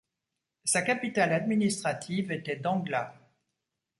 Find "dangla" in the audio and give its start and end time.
2.55-3.13